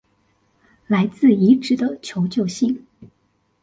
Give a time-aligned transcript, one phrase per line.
[0.87, 2.87] 來自遺址的求救信